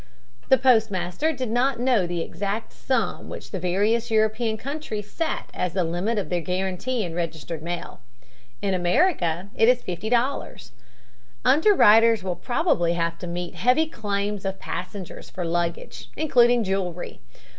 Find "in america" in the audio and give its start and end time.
8.63-9.49